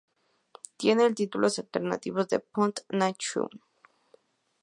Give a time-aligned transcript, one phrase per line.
[0.77, 3.51] Tiene el títulos alternativo de "Put na Jug".